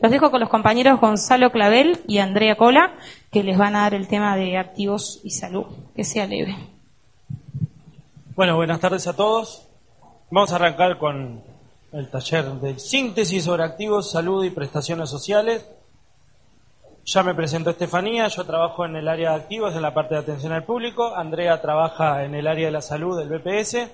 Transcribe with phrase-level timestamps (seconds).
[0.00, 2.94] Los dejo con los compañeros Gonzalo Clavel y Andrea Cola,
[3.32, 5.66] que les van a dar el tema de activos y salud.
[5.96, 6.56] Que sea leve.
[8.36, 9.66] Bueno, buenas tardes a todos.
[10.30, 11.42] Vamos a arrancar con
[11.90, 15.68] el taller de síntesis sobre activos, salud y prestaciones sociales.
[17.04, 20.20] Ya me presentó Estefanía, yo trabajo en el área de activos, en la parte de
[20.20, 21.16] atención al público.
[21.16, 23.90] Andrea trabaja en el área de la salud del BPS.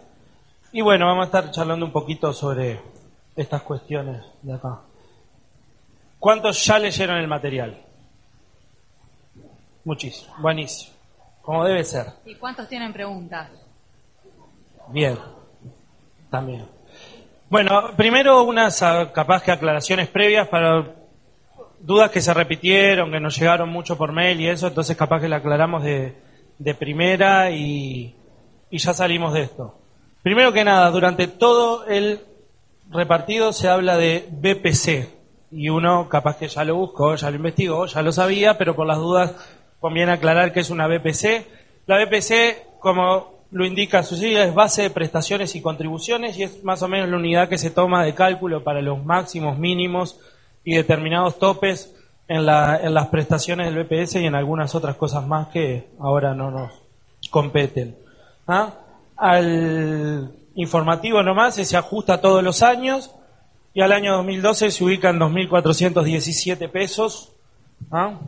[0.72, 2.80] Y bueno, vamos a estar charlando un poquito sobre
[3.36, 4.80] estas cuestiones de acá.
[6.24, 7.84] ¿Cuántos ya leyeron el material?
[9.84, 10.94] Muchísimo, buenísimo.
[11.42, 12.06] Como debe ser.
[12.24, 13.50] ¿Y cuántos tienen preguntas?
[14.88, 15.18] Bien,
[16.30, 16.66] también.
[17.50, 20.94] Bueno, primero unas ah, capaz que aclaraciones previas para
[21.80, 25.28] dudas que se repitieron, que nos llegaron mucho por mail y eso, entonces capaz que
[25.28, 26.16] la aclaramos de,
[26.58, 28.16] de primera y,
[28.70, 29.78] y ya salimos de esto.
[30.22, 32.22] Primero que nada, durante todo el
[32.88, 35.23] repartido se habla de BPC
[35.54, 38.86] y uno capaz que ya lo buscó, ya lo investigó, ya lo sabía, pero por
[38.86, 39.34] las dudas
[39.78, 41.46] conviene aclarar que es una BPC.
[41.86, 46.64] La BPC, como lo indica su sigla, es base de prestaciones y contribuciones y es
[46.64, 50.18] más o menos la unidad que se toma de cálculo para los máximos, mínimos
[50.64, 51.94] y determinados topes
[52.26, 56.72] en, las prestaciones del BPS y en algunas otras cosas más que ahora no nos
[57.30, 57.96] competen.
[58.48, 58.74] ¿Ah?
[59.16, 63.14] Al informativo nomás se ajusta todos los años
[63.74, 67.32] y al año 2012 se ubica en 2.417 pesos.
[67.90, 68.20] ¿Ah?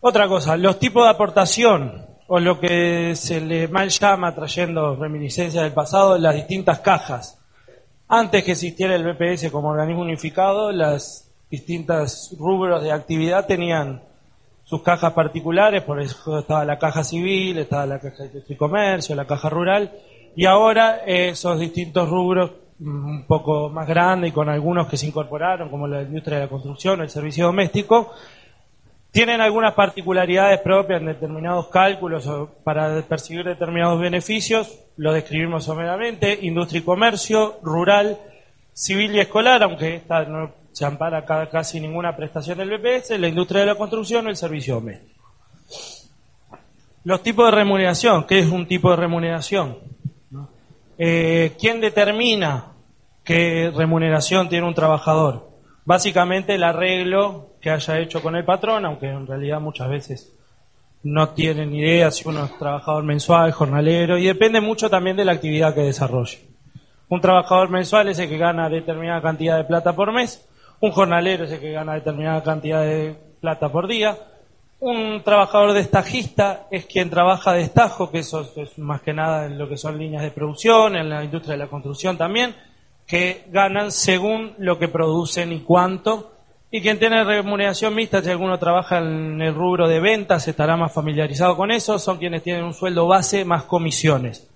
[0.00, 5.64] Otra cosa, los tipos de aportación o lo que se le mal llama, trayendo reminiscencias
[5.64, 7.38] del pasado, las distintas cajas.
[8.06, 14.02] Antes que existiera el BPS como organismo unificado, las distintas rubros de actividad tenían
[14.62, 19.26] sus cajas particulares, por eso estaba la caja civil, estaba la caja de comercio, la
[19.26, 19.90] caja rural,
[20.36, 25.68] y ahora esos distintos rubros un poco más grandes y con algunos que se incorporaron,
[25.68, 28.12] como la industria de la construcción, el servicio doméstico,
[29.10, 32.28] tienen algunas particularidades propias en determinados cálculos
[32.64, 38.18] para percibir determinados beneficios, lo describimos someramente, industria y comercio, rural,
[38.72, 43.60] civil y escolar, aunque esta no se ampara casi ninguna prestación del BPS, la industria
[43.60, 45.20] de la construcción o el servicio doméstico.
[47.02, 49.78] Los tipos de remuneración, ¿qué es un tipo de remuneración?
[50.98, 52.69] Eh, ¿Quién determina
[53.30, 55.50] qué remuneración tiene un trabajador?
[55.84, 60.36] Básicamente el arreglo que haya hecho con el patrón, aunque en realidad muchas veces
[61.04, 65.32] no tienen idea si uno es trabajador mensual, jornalero, y depende mucho también de la
[65.32, 66.40] actividad que desarrolle.
[67.08, 70.44] Un trabajador mensual es el que gana determinada cantidad de plata por mes,
[70.80, 74.18] un jornalero es el que gana determinada cantidad de plata por día,
[74.80, 79.56] un trabajador destajista es quien trabaja de estajo, que eso es más que nada en
[79.56, 82.56] lo que son líneas de producción, en la industria de la construcción también,
[83.10, 86.30] que ganan según lo que producen y cuánto.
[86.70, 90.92] Y quien tiene remuneración mixta, si alguno trabaja en el rubro de ventas, estará más
[90.92, 94.48] familiarizado con eso, son quienes tienen un sueldo base más comisiones.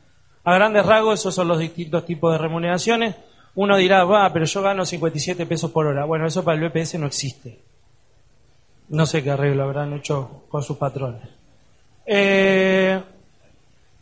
[0.44, 3.16] A grandes rasgos, esos son los distintos tipos de remuneraciones.
[3.56, 6.04] Uno dirá, va, pero yo gano 57 pesos por hora.
[6.04, 7.58] Bueno, eso para el BPS no existe.
[8.90, 11.28] No sé qué arreglo habrán hecho con sus patrones.
[12.06, 13.02] Eh,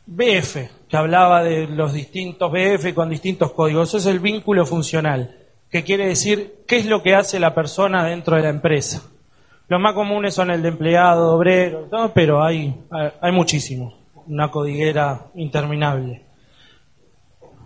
[0.06, 0.56] BF,
[0.88, 5.36] que hablaba de los distintos BF con distintos códigos, es el vínculo funcional,
[5.70, 9.02] que quiere decir qué es lo que hace la persona dentro de la empresa.
[9.68, 12.74] Los más comunes son el de empleado, obrero, pero hay,
[13.20, 13.94] hay muchísimos,
[14.26, 16.26] una codiguera interminable.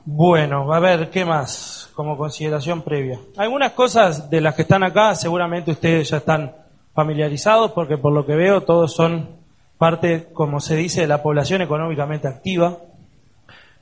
[0.04, 3.18] Bueno, a ver, ¿qué más como consideración previa?
[3.36, 6.54] Algunas cosas de las que están acá seguramente ustedes ya están
[6.94, 9.45] familiarizados porque por lo que veo todos son
[9.78, 12.78] parte, como se dice, de la población económicamente activa.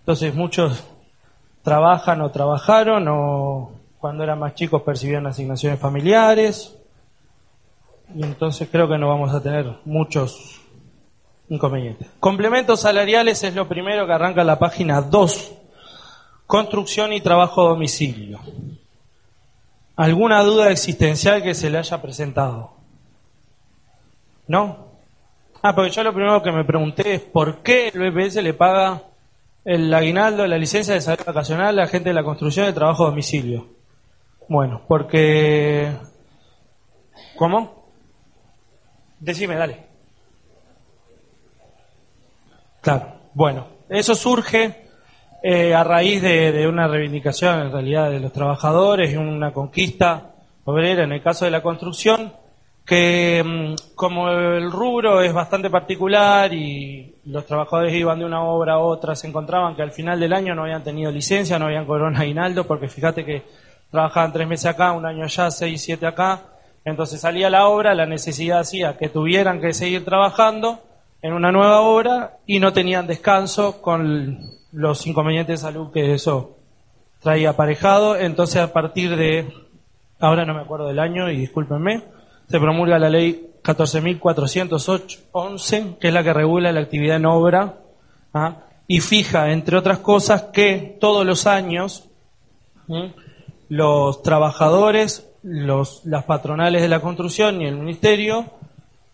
[0.00, 0.84] Entonces muchos
[1.62, 6.77] trabajan o trabajaron o cuando eran más chicos percibían asignaciones familiares.
[8.15, 10.60] Y entonces creo que no vamos a tener muchos
[11.49, 12.09] inconvenientes.
[12.21, 15.54] Complementos salariales es lo primero que arranca la página 2
[16.47, 18.38] Construcción y trabajo a domicilio.
[19.97, 22.75] ¿Alguna duda existencial que se le haya presentado?
[24.47, 24.84] ¿No?
[25.66, 29.05] Ah, porque yo lo primero que me pregunté es por qué el BPS le paga
[29.65, 33.05] el aguinaldo, la licencia de salud vacacional a la gente de la construcción de trabajo
[33.07, 33.69] a domicilio.
[34.47, 35.91] Bueno, porque...
[37.37, 37.87] ¿Cómo?
[39.19, 39.87] Decime, dale.
[42.83, 44.91] Claro, bueno, eso surge
[45.43, 50.34] eh, a raíz de, una reivindicación en realidad de los trabajadores y una conquista
[50.67, 52.34] obrera en el caso de la construcción,
[52.84, 58.75] que mm, como el rubro es bastante particular y los trabajadores iban de una obra
[58.75, 61.86] a otra, se encontraban que al final del año no habían tenido licencia, no habían
[61.86, 63.42] corona aguinaldo, porque fíjate que
[63.91, 66.42] trabajaban tres meses acá, un año allá, seis, siete acá,
[66.84, 70.81] Entonces salía la obra, la necesidad hacía que tuvieran que seguir trabajando
[71.22, 74.39] en una nueva obra y no tenían descanso con
[74.72, 76.59] los inconvenientes de salud que eso
[77.21, 78.16] traía aparejado.
[78.16, 79.51] Entonces a partir de,
[80.19, 82.03] ahora no me acuerdo del año y discúlpenme,
[82.49, 87.81] se promulga la ley 14.411, que es la que regula la actividad en obra
[88.35, 88.59] ¿ah?
[88.87, 92.09] y fija, entre otras cosas, que todos los años
[93.69, 98.51] los trabajadores, los, las patronales de la construcción y el Ministerio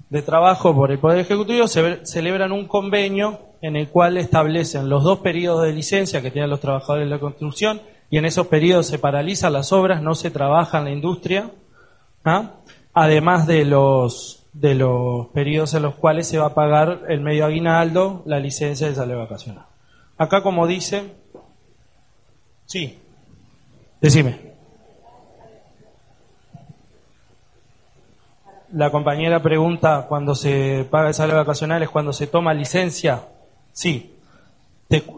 [0.08, 5.20] de Trabajo por el Poder Ejecutivo celebran un convenio en el cual establecen los dos
[5.20, 7.80] periodos de licencia que tienen los trabajadores de la construcción
[8.10, 11.52] y en esos periodos se paralizan las obras, no se trabaja en la industria,
[12.24, 12.54] ¿ah?
[12.92, 17.46] Además de los de los periodos en los cuales se va a pagar el medio
[17.46, 19.66] aguinaldo, la licencia de salario vacacional.
[20.18, 21.14] Acá como dice,
[22.66, 22.98] sí,
[24.00, 24.50] decime.
[28.72, 33.24] La compañera pregunta, ¿cuando se paga el salario vacacional es cuando se toma licencia?
[33.72, 34.16] Sí,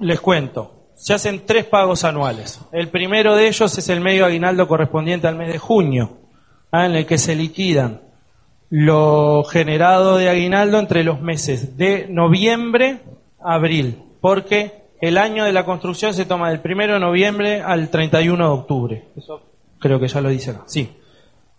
[0.01, 0.89] les cuento.
[0.95, 2.61] Se hacen tres pagos anuales.
[2.71, 6.19] El primero de ellos es el medio aguinaldo correspondiente al mes de junio,
[6.73, 6.87] ¿ah?
[6.87, 8.01] en el que se liquidan
[8.71, 13.01] lo generado de aguinaldo entre los meses de noviembre
[13.39, 17.91] a abril, porque el año de la construcción se toma del 1 de noviembre al
[17.91, 19.05] 31 de octubre.
[19.17, 19.43] Eso
[19.79, 20.59] creo que ya lo dicen.
[20.67, 20.97] Sí.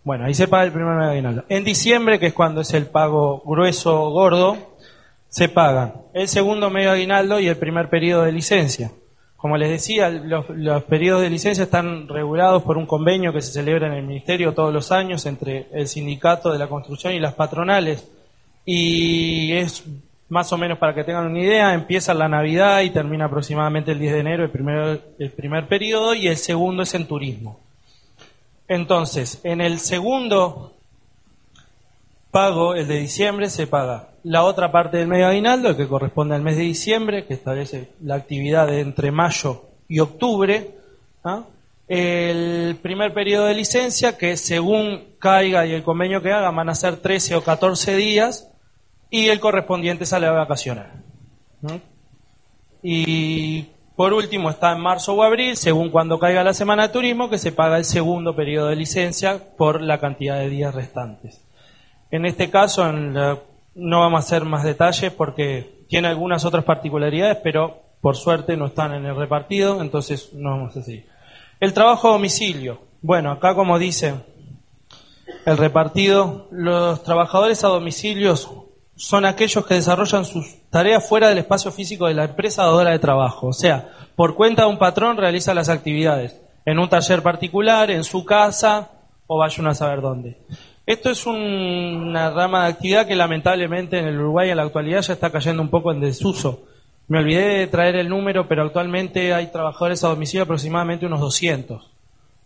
[0.04, 1.44] Bueno, ahí se paga el primer aguinaldo.
[1.50, 4.57] En diciembre, que es cuando es el pago grueso gordo,
[5.30, 8.92] se pagan el segundo medio aguinaldo y el primer periodo de licencia.
[9.44, 10.45] Como les decía, los,
[10.86, 14.74] periodos de licencia están regulados por un convenio que se celebra en el Ministerio todos
[14.74, 18.10] los años entre el sindicato de la construcción y las patronales.
[18.63, 19.84] Y es
[20.30, 24.00] más o menos para que tengan una idea, empieza la Navidad y termina aproximadamente el
[24.00, 27.60] 10 de enero el primer, el primer periodo y el segundo es en turismo.
[28.69, 30.72] Entonces, en el segundo
[32.31, 36.42] pago, el de diciembre, se paga la otra parte del medio aguinaldo, que corresponde al
[36.42, 40.72] mes de diciembre, que establece la actividad de entre mayo y octubre.
[41.24, 41.44] ¿ah?
[41.88, 46.75] El primer periodo de licencia, que según caiga y el convenio que haga, van a
[46.75, 48.50] ser 13 o 14 días,
[49.10, 50.94] y el correspondiente sale a vacacionar.
[52.81, 57.30] Y por último está en marzo o abril, según cuando caiga la semana de turismo,
[57.30, 61.46] que se paga el segundo periodo de licencia por la cantidad de días restantes.
[62.10, 63.40] En este caso, en la
[63.75, 68.68] no vamos a hacer más detalles porque tiene algunas otras particularidades, pero por suerte no
[68.68, 71.08] están en el repartido, entonces no vamos a seguir.
[71.60, 72.81] El trabajo a domicilio.
[73.02, 74.16] Bueno, acá como dice
[75.46, 78.36] el repartido, los trabajadores a domicilio
[78.96, 83.00] son aquellos que desarrollan sus tareas fuera del espacio físico de la empresa dadora de
[83.00, 83.48] trabajo.
[83.48, 88.04] O sea, por cuenta de un patrón realiza las actividades en un taller particular, en
[88.04, 88.92] su casa
[89.28, 90.38] o vaya a saber dónde.
[90.85, 95.13] Esto es una rama de actividad que lamentablemente en el Uruguay en la actualidad ya
[95.13, 96.63] está cayendo un poco en desuso.
[97.07, 101.89] Me olvidé de traer el número, pero actualmente hay trabajadores a domicilio aproximadamente unos 200,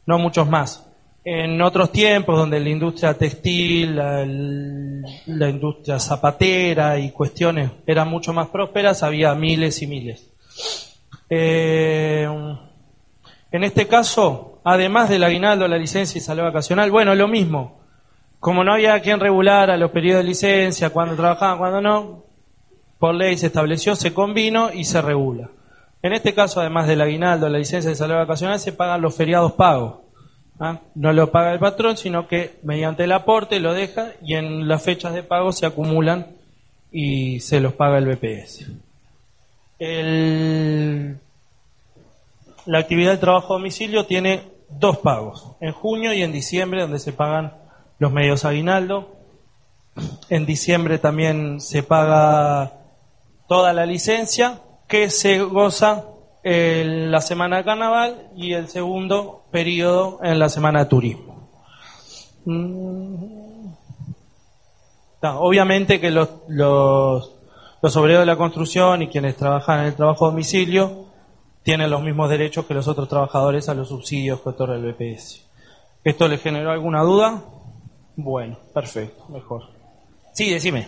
[0.05, 0.87] no muchos más.
[1.25, 4.23] En otros tiempos, donde la industria textil, la,
[5.49, 10.29] industria zapatera y cuestiones eran mucho más prósperas, había miles y miles.
[11.27, 12.27] Eh,
[13.51, 17.76] en este caso, además del aguinaldo, la licencia y salud vacacional, bueno, lo mismo
[18.39, 22.23] como no había quien regulara los periodos de licencia, cuando trabajaban, cuando no,
[22.99, 25.49] por ley se estableció, se convino y se regula.
[26.01, 29.53] En este caso, además del aguinaldo, la licencia de salud vacacional, se pagan los feriados
[29.53, 29.95] pagos.
[30.59, 30.79] ¿ah?
[30.95, 34.83] No lo paga el patrón, sino que mediante el aporte lo deja y en las
[34.83, 36.27] fechas de pago se acumulan
[36.91, 38.67] y se los paga el BPS.
[42.65, 46.99] La actividad de trabajo a domicilio tiene dos pagos, en junio y en diciembre, donde
[46.99, 47.53] se pagan
[47.99, 49.15] los medios aguinaldo.
[50.29, 52.73] En diciembre también se paga
[53.47, 56.05] toda la licencia que se goza
[56.43, 61.49] en la semana de carnaval y el segundo periodo en la semana de turismo.
[62.45, 63.73] Mm.
[65.21, 70.29] obviamente que los, los, obreros de la construcción y quienes trabajan en el trabajo a
[70.29, 71.07] domicilio
[71.63, 75.45] tienen los mismos derechos que los otros trabajadores a los subsidios que otorga el BPS.
[76.05, 77.43] ¿Esto les generó alguna duda?
[78.17, 79.63] Bueno, perfecto, mejor.
[80.33, 80.87] Sí, decime.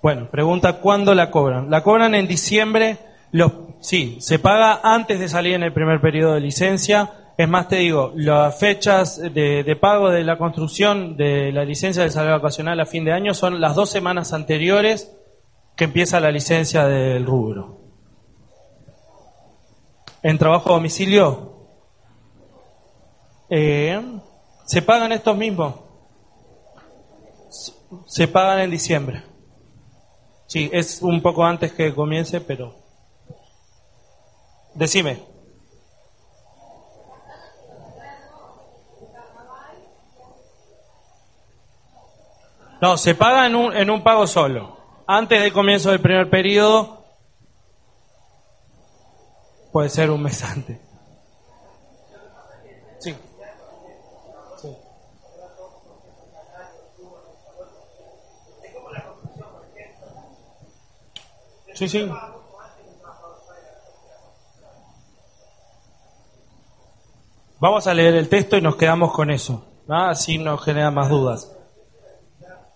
[0.00, 1.70] Bueno, pregunta cuándo la cobran.
[1.70, 2.98] La cobran en diciembre.
[3.32, 7.10] Los, sí, se paga antes de salir en el primer periodo de licencia.
[7.36, 12.04] Es más, te digo, las fechas de, de pago de la construcción de la licencia
[12.04, 15.16] de salario vacacional a fin de año son las dos semanas anteriores
[15.76, 17.77] que empieza la licencia del rubro.
[20.28, 21.54] En trabajo a domicilio,
[23.48, 23.98] eh,
[24.66, 25.74] ¿se pagan estos mismos?
[28.06, 29.24] Se pagan en diciembre.
[30.46, 32.74] Sí, es un poco antes que comience, pero...
[34.74, 35.22] Decime.
[42.82, 44.76] No, se paga en un, en un pago solo.
[45.06, 46.97] Antes del comienzo del primer periodo,
[49.78, 50.76] puede ser un mes antes.
[52.98, 53.14] Sí.
[54.60, 54.76] sí.
[61.74, 62.10] Sí, sí.
[67.60, 69.64] Vamos a leer el texto y nos quedamos con eso.
[69.88, 71.56] Así nos genera más dudas.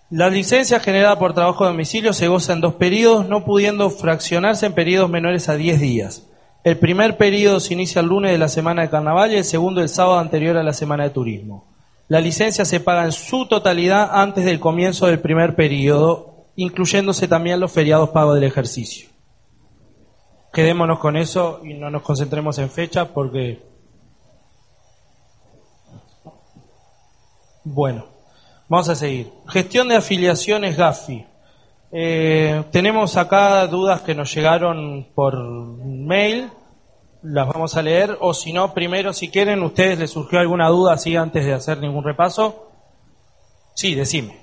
[0.09, 4.67] La licencia generada por trabajo de domicilio se goza en dos periodos, no pudiendo fraccionarse
[4.67, 6.29] en periodos menores a 10 días.
[6.65, 9.81] El primer periodo se inicia el lunes de la semana de carnaval y el segundo
[9.81, 11.73] el sábado anterior a la semana de turismo.
[12.09, 17.59] La licencia se paga en su totalidad antes del comienzo del primer periodo, incluyéndose también
[17.59, 19.09] los feriados pagos del ejercicio.
[20.53, 23.63] Quedémonos con eso y no nos concentremos en fecha porque...
[27.65, 28.13] Bueno.
[28.69, 29.31] Vamos a seguir.
[29.49, 31.27] Gestión de afiliaciones GAFI.
[31.95, 36.51] Eh, tenemos acá dudas que nos llegaron por mail,
[37.23, 40.95] las vamos a leer, o si no, primero, si quieren, ustedes les surgió alguna duda
[40.95, 42.71] así antes de hacer ningún repaso.
[43.75, 44.41] Sí, decime.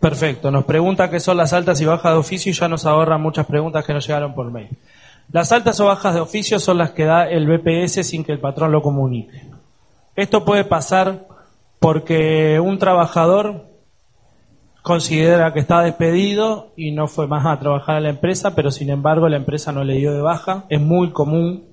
[0.00, 3.22] Perfecto, nos pregunta qué son las altas y bajas de oficio y ya nos ahorran
[3.22, 4.76] muchas preguntas que nos llegaron por mail.
[5.30, 8.40] Las altas o bajas de oficio son las que da el BPS sin que el
[8.40, 9.48] patrón lo comunique.
[10.14, 11.26] Esto puede pasar
[11.84, 13.66] porque un trabajador
[14.80, 18.88] considera que está despedido y no fue más a trabajar en la empresa, pero sin
[18.88, 20.64] embargo la empresa no le dio de baja.
[20.70, 21.68] Es muy común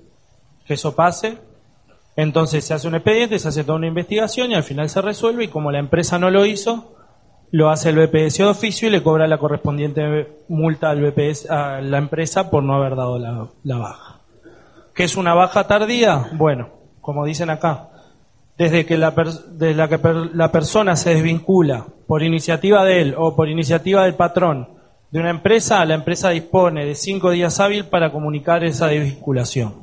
[0.66, 1.38] que eso pase.
[2.14, 5.44] Entonces se hace un expediente, se hace toda una investigación y al final se resuelve
[5.44, 6.94] y como la empresa no lo hizo,
[7.50, 11.80] lo hace el BPS de oficio y le cobra la correspondiente multa al BPS, a
[11.80, 14.20] la empresa por no haber dado la, la baja.
[14.94, 16.28] ¿Qué es una baja tardía?
[16.34, 16.68] Bueno,
[17.00, 17.91] como dicen acá,
[18.56, 19.14] desde que la,
[19.58, 20.00] la que
[20.34, 24.68] la persona se desvincula por iniciativa de él o por iniciativa del patrón
[25.10, 29.74] de una empresa, la empresa dispone de cinco días hábiles para comunicar esa desvinculación.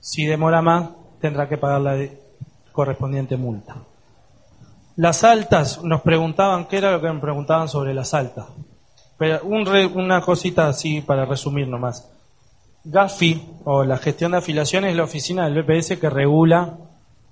[0.00, 1.96] Si demora más, tendrá que pagar la
[2.72, 3.76] correspondiente multa.
[4.96, 8.46] Las altas, nos preguntaban, ¿qué era lo que me preguntaban sobre las altas?
[9.16, 12.10] Pero una cosita así para resumir nomás.
[12.82, 16.78] GAFI, o la gestión de afiliaciones, es la oficina del BPS que regula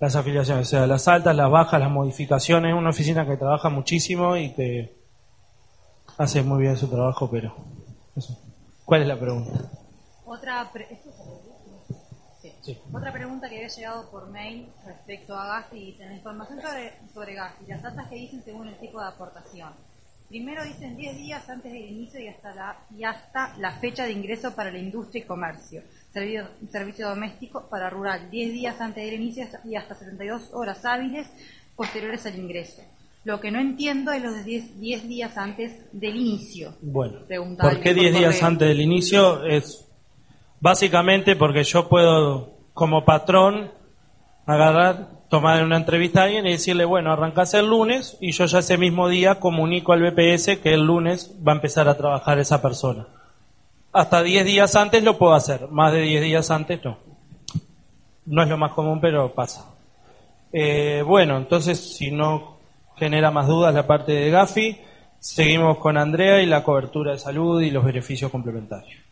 [0.01, 4.37] las afiliaciones, o sea, las altas, las bajas, las modificaciones, una oficina que trabaja muchísimo
[4.37, 4.97] y que
[6.17, 7.55] hace muy bien su trabajo, pero
[8.85, 9.71] ¿Cuál es la pregunta?
[10.25, 10.69] Otra,
[12.93, 17.35] Otra pregunta que había llegado por mail respecto a GAFI, dice, la información sobre, sobre
[17.35, 19.73] GAFI, las altas que dicen según el tipo de aportación.
[20.29, 24.13] Primero dicen 10 días antes del inicio y hasta la, y hasta la fecha de
[24.13, 29.15] ingreso para la industria y comercio servicio, servicio doméstico para rural 10 días antes del
[29.21, 31.29] inicio y hasta 72 horas hábiles
[31.77, 32.83] posteriores al ingreso.
[33.25, 36.75] Lo que no entiendo es los de 10, 10 días antes del inicio.
[36.81, 37.21] Bueno,
[37.61, 39.45] ¿por qué 10 días antes del inicio?
[39.45, 39.87] Es
[40.59, 43.73] básicamente porque yo puedo, como patrón,
[44.47, 48.61] agarrar, tomar una entrevista a alguien y decirle, bueno, arrancase el lunes y yo ya
[48.61, 52.63] ese mismo día comunico al BPS que el lunes va a empezar a trabajar esa
[52.63, 53.07] persona.
[53.93, 56.99] Hasta 10 días antes lo puedo hacer, más de 10 días antes no.
[58.27, 59.67] No es lo más común, pero pasa.
[60.53, 62.59] Eh, bueno, entonces si no
[62.97, 64.79] genera más dudas la parte de Gafi,
[65.19, 69.10] seguimos con Andrea y la cobertura de salud y los beneficios complementarios.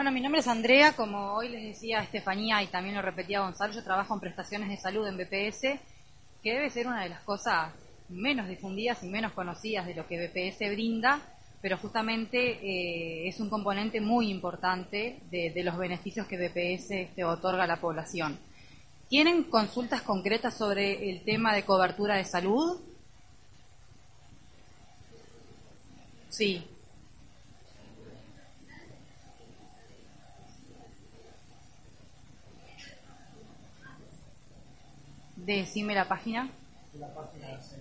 [0.00, 3.74] Bueno, mi nombre es Andrea, como hoy les decía Estefanía y también lo repetía Gonzalo,
[3.74, 5.78] yo trabajo en prestaciones de salud en BPS,
[6.42, 7.74] que debe ser una de las cosas
[8.08, 11.20] menos difundidas y menos conocidas de lo que BPS brinda,
[11.60, 17.64] pero justamente eh, es un componente muy importante de, los beneficios que BPS este, otorga
[17.64, 18.38] a la población.
[19.06, 22.80] ¿Tienen consultas concretas sobre el tema de cobertura de salud?
[26.30, 26.69] Sí.
[35.56, 36.48] Decime la página.
[36.94, 37.80] La página 6.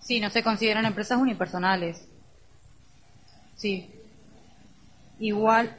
[0.00, 2.08] Sí, no se consideran empresas unipersonales.
[3.54, 3.88] Sí.
[5.20, 5.76] Igual.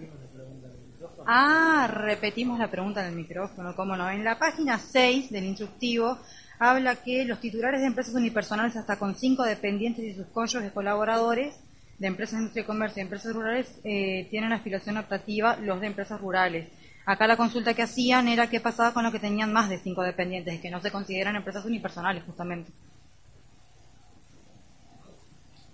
[1.27, 4.08] Ah, repetimos la pregunta en el micrófono, cómo no.
[4.10, 6.20] En la página 6 del instructivo
[6.60, 11.55] habla que los titulares de empresas unipersonales hasta con cinco dependientes y sus cónyuges colaboradores
[11.98, 15.88] de empresas de industria y comercio y empresas rurales eh, tienen aspiración optativa los de
[15.88, 16.70] empresas rurales.
[17.08, 20.03] Acá la consulta que hacían era qué pasaba con los que tenían más de cinco
[20.03, 22.72] dependientes, que no se consideran empresas unipersonales justamente.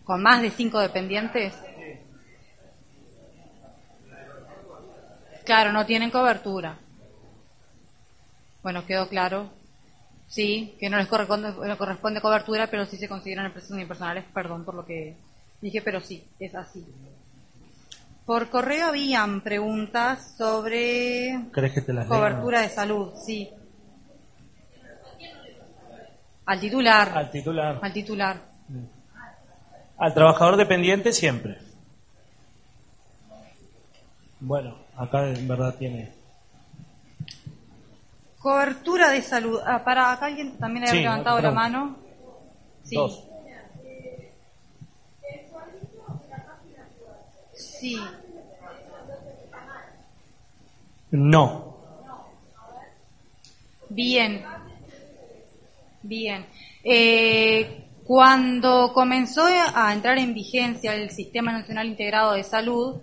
[0.06, 1.54] ¿Con más de cinco dependientes?
[5.52, 6.78] Claro, no tienen cobertura.
[8.64, 9.50] Bueno, quedó claro.
[10.26, 14.24] Sí, que no les corresponde, no corresponde cobertura, pero sí se consideran empresas unipersonales.
[14.34, 15.18] Perdón por lo que
[15.60, 16.86] dije, pero sí, es así.
[18.26, 21.38] Por correo habían preguntas sobre
[22.08, 23.50] cobertura de salud, sí.
[26.46, 27.12] Al titular.
[27.14, 27.80] Al titular.
[27.82, 28.42] Al titular.
[29.98, 31.58] Al trabajador dependiente siempre.
[34.40, 36.12] Bueno, acá en verdad tiene.
[38.40, 39.60] Cobertura de salud.
[39.66, 41.98] Ah, para acá alguien también había levantado la mano.
[42.84, 42.96] Sí.
[42.96, 43.28] Dos.
[47.54, 48.00] Sí.
[51.12, 51.78] No.
[53.90, 54.44] Bien.
[56.04, 56.46] Bien.
[56.84, 63.02] Eh, cuando comenzó a entrar en vigencia el Sistema Nacional Integrado de Salud,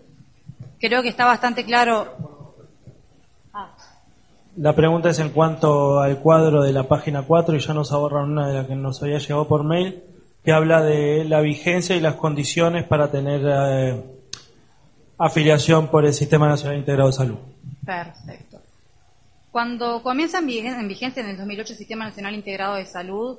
[0.80, 2.52] creo que está bastante claro.
[3.52, 3.74] Ah.
[4.56, 8.30] La pregunta es en cuanto al cuadro de la página 4, y ya nos ahorran
[8.30, 10.02] una de las que nos había llegado por mail,
[10.44, 14.02] que habla de la vigencia y las condiciones para tener eh,
[15.16, 17.38] afiliación por el Sistema Nacional Integrado de Salud.
[17.84, 18.60] Perfecto.
[19.50, 20.46] Cuando comienza en
[20.88, 23.38] vigencia en el 2008 el Sistema Nacional Integrado de Salud,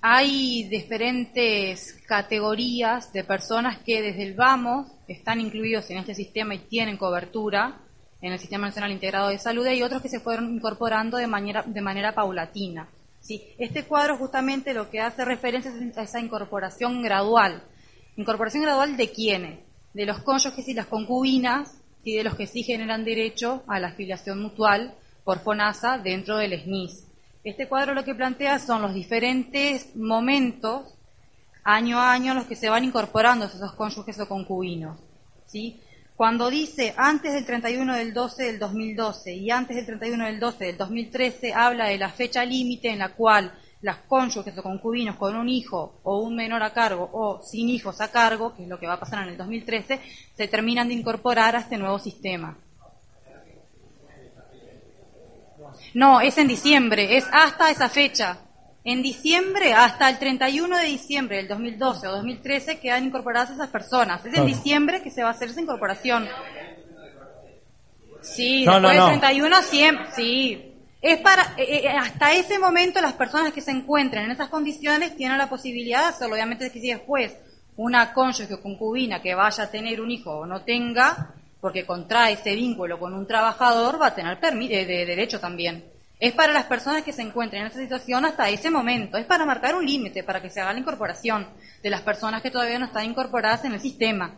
[0.00, 6.60] hay diferentes categorías de personas que desde el vamos están incluidos en este sistema y
[6.60, 7.80] tienen cobertura
[8.20, 11.62] en el Sistema Nacional Integrado de Salud y otros que se fueron incorporando de manera,
[11.66, 12.88] de manera paulatina.
[13.20, 13.42] ¿sí?
[13.58, 17.62] Este cuadro justamente lo que hace referencia es a esa incorporación gradual.
[18.16, 19.66] ¿Incorporación gradual de quiénes?
[19.96, 21.72] de los cónyuges y las concubinas
[22.04, 26.60] y de los que sí generan derecho a la afiliación mutual por FONASA dentro del
[26.60, 27.06] SNIS.
[27.42, 30.95] Este cuadro lo que plantea son los diferentes momentos,
[31.66, 34.98] año a año, los que se van incorporando esos cónyuges o concubinos.
[35.46, 35.80] ¿sí?
[36.14, 40.64] Cuando dice antes del 31 del 12 del 2012 y antes del 31 del 12
[40.64, 43.52] del 2013, habla de la fecha límite en la cual
[43.82, 48.00] las cónyuges o concubinos con un hijo o un menor a cargo o sin hijos
[48.00, 50.00] a cargo, que es lo que va a pasar en el 2013,
[50.34, 52.56] se terminan de incorporar a este nuevo sistema.
[55.94, 58.45] No, es en diciembre, es hasta esa fecha.
[58.88, 64.24] En diciembre, hasta el 31 de diciembre del 2012 o 2013, quedan incorporadas esas personas.
[64.24, 66.28] Es en diciembre que se va a hacer esa incorporación.
[68.22, 70.72] Sí, después del 31 siempre, sí,
[71.02, 75.16] es para, eh, eh, hasta ese momento las personas que se encuentren en esas condiciones
[75.16, 76.36] tienen la posibilidad de hacerlo.
[76.36, 77.36] Obviamente que si después
[77.74, 82.34] una cónyuge o concubina que vaya a tener un hijo o no tenga, porque contrae
[82.34, 85.95] ese vínculo con un trabajador, va a tener eh, de derecho también.
[86.18, 89.18] Es para las personas que se encuentren en esa situación hasta ese momento.
[89.18, 91.46] Es para marcar un límite, para que se haga la incorporación
[91.82, 94.36] de las personas que todavía no están incorporadas en el sistema.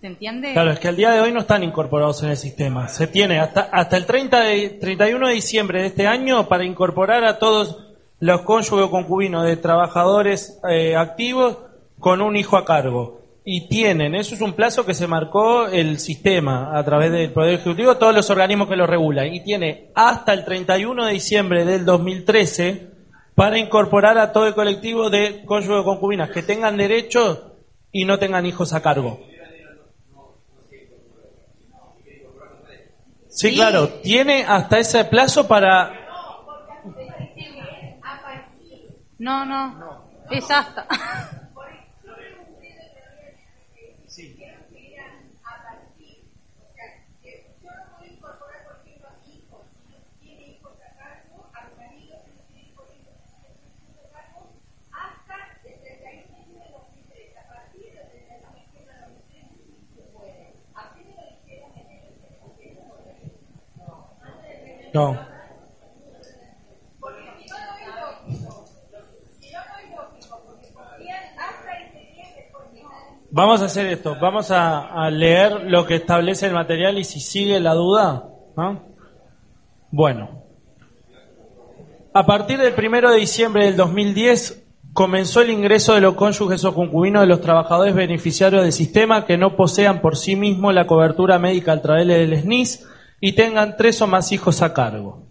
[0.00, 0.54] ¿Se entiende?
[0.54, 2.88] Claro, es que al día de hoy no están incorporados en el sistema.
[2.88, 7.24] Se tiene hasta, hasta el 30 de, 31 de diciembre de este año para incorporar
[7.24, 7.78] a todos
[8.18, 11.58] los cónyuges o concubinos de trabajadores eh, activos
[11.98, 13.19] con un hijo a cargo.
[13.44, 17.54] Y tienen, eso es un plazo que se marcó el sistema a través del Poder
[17.54, 19.32] Ejecutivo, todos los organismos que lo regulan.
[19.32, 22.90] Y tiene hasta el 31 de diciembre del 2013
[23.34, 27.56] para incorporar a todo el colectivo de cónyuges o concubinas que tengan derecho
[27.90, 29.20] y no tengan hijos a cargo.
[33.30, 35.94] Sí, claro, tiene hasta ese plazo para...
[39.18, 40.86] No, no, es hasta.
[64.92, 65.30] No.
[73.32, 77.60] Vamos a hacer esto, vamos a, leer lo que establece el material y si sigue
[77.60, 78.28] la duda.
[79.92, 80.44] Bueno,
[82.12, 86.74] a partir del primero de diciembre del 2010 comenzó el ingreso de los cónyuges o
[86.74, 91.38] concubinos de los trabajadores beneficiarios del sistema que no posean por sí mismos la cobertura
[91.38, 92.84] médica a través del SNIS
[93.20, 95.22] y tengan tres o más hijos a cargo.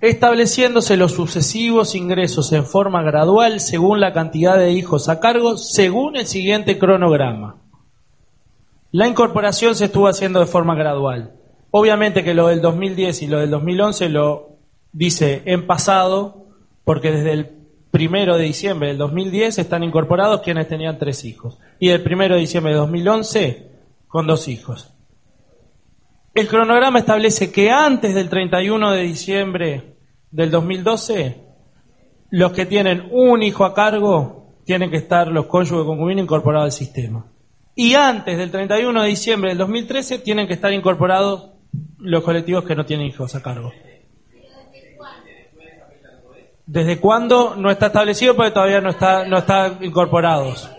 [0.00, 6.16] Estableciéndose los sucesivos ingresos en forma gradual según la cantidad de hijos a cargo, según
[6.16, 7.56] el siguiente cronograma.
[8.92, 11.34] La incorporación se estuvo haciendo de forma gradual.
[11.70, 14.56] Obviamente que lo del 2010 y lo del 2011 lo
[14.92, 16.46] dice en pasado,
[16.84, 17.50] porque desde el
[17.90, 21.58] primero de diciembre del 2010 están incorporados quienes tenían tres hijos.
[21.78, 23.70] Y el primero de diciembre de 2011
[24.08, 24.92] con dos hijos.
[26.32, 29.96] El cronograma establece que antes del 31 de diciembre
[30.30, 31.40] del 2012,
[32.30, 36.72] los que tienen un hijo a cargo tienen que estar los cónyuges concubinos incorporados al
[36.72, 37.26] sistema.
[37.74, 41.50] Y antes del 31 de diciembre del 2013 tienen que estar incorporados
[41.98, 43.72] los colectivos que no tienen hijos a cargo.
[46.66, 47.56] ¿Desde cuándo?
[47.56, 50.70] No está establecido porque todavía no está, no está incorporados.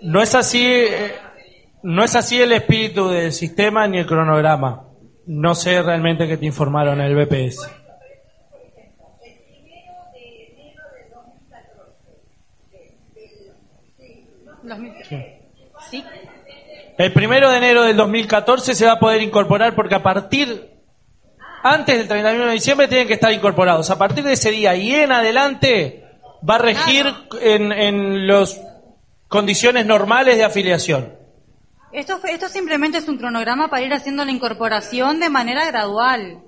[0.00, 1.14] No es así, eh,
[1.82, 4.84] no es así el espíritu del sistema ni el cronograma.
[5.26, 7.68] No sé realmente qué te informaron el BPS.
[15.90, 16.04] Sí.
[16.98, 20.72] El primero de enero del 2014 se va a poder incorporar porque a partir,
[21.62, 23.90] antes del 31 de diciembre tienen que estar incorporados.
[23.90, 26.04] A partir de ese día y en adelante
[26.48, 27.06] va a regir
[27.40, 28.60] en, en las
[29.28, 31.16] condiciones normales de afiliación.
[31.92, 36.42] Esto, esto simplemente es un cronograma para ir haciendo la incorporación de manera gradual.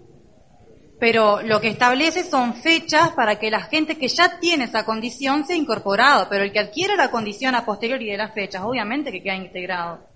[0.99, 5.47] Pero lo que establece son fechas para que la gente que ya tiene esa condición
[5.47, 6.27] sea incorporado.
[6.29, 10.07] Pero el que adquiere la condición a posteriori de las fechas, obviamente que queda integrado.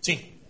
[0.00, 0.40] Sí.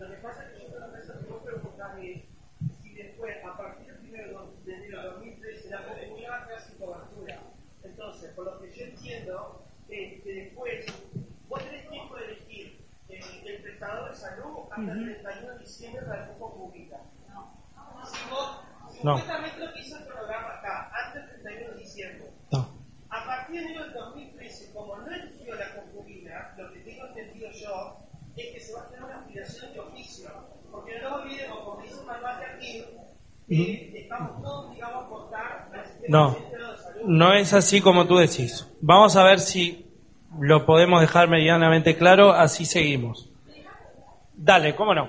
[7.83, 10.87] Entonces, por lo que yo entiendo, este, después,
[11.49, 12.79] vos tenés tiempo de elegir
[13.11, 16.97] el, el prestador de salud hasta el 31 de diciembre para el cupo pública.
[18.05, 18.61] Si vos,
[19.05, 19.17] No.
[19.17, 22.69] lo que hizo el programa acá, antes del 31 de diciembre, No.
[23.11, 27.49] a partir de enero del 2013, como no eligió la concubina, lo que tengo entendido
[27.53, 27.97] yo
[28.37, 29.27] es que se va a tener una
[29.73, 30.31] de oficio.
[30.71, 32.01] Porque no olvidemos, como dice
[32.55, 32.85] aquí,
[33.49, 36.35] eh, estamos todos, digamos, aportar al sistema No.
[36.35, 37.01] centro de salud.
[37.07, 38.67] No es así como tú decís.
[38.81, 39.87] Vamos a ver si
[40.39, 43.30] lo podemos dejar medianamente claro, así seguimos.
[44.43, 45.07] Dale, ¿cómo no?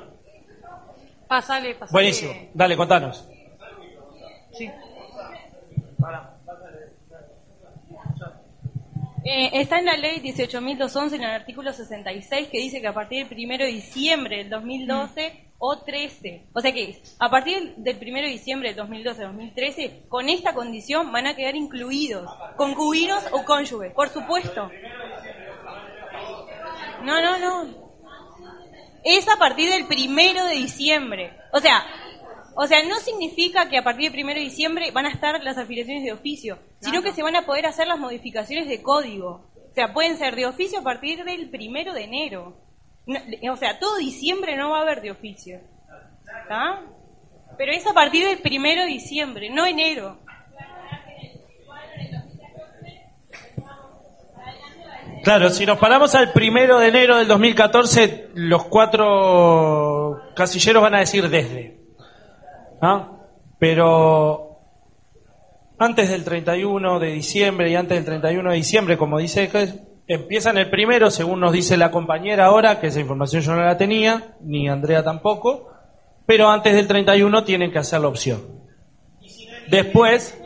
[1.25, 1.93] Pasale, pasale.
[1.93, 2.33] Buenísimo.
[2.53, 3.25] Dale, contanos.
[4.51, 4.69] Sí.
[9.23, 13.29] Eh, está en la ley 18.211, en el artículo 66, que dice que a partir
[13.29, 18.21] del 1 de diciembre del 2012 o 13, o sea que a partir del 1
[18.23, 24.09] de diciembre del 2012-2013, con esta condición van a quedar incluidos concubinos o cónyuges, por
[24.09, 24.69] supuesto.
[27.03, 27.80] No, no, no.
[29.03, 31.33] Es a partir del 1 de diciembre.
[31.51, 31.85] O sea,
[32.55, 35.57] o sea, no significa que a partir del 1 de diciembre van a estar las
[35.57, 39.49] afiliaciones de oficio, sino que se van a poder hacer las modificaciones de código.
[39.71, 42.57] O sea, pueden ser de oficio a partir del 1 de enero.
[43.05, 43.19] No,
[43.53, 45.61] o sea, todo diciembre no va a haber de oficio.
[46.43, 46.81] ¿Está?
[47.57, 50.19] Pero es a partir del 1 de diciembre, no enero.
[55.23, 60.99] Claro, si nos paramos al primero de enero del 2014, los cuatro casilleros van a
[60.99, 61.79] decir desde.
[63.59, 64.59] Pero
[65.77, 69.49] antes del 31 de diciembre y antes del 31 de diciembre, como dice,
[70.07, 73.77] empiezan el primero, según nos dice la compañera ahora, que esa información yo no la
[73.77, 75.71] tenía, ni Andrea tampoco,
[76.25, 78.41] pero antes del 31 tienen que hacer la opción.
[79.69, 80.41] Después,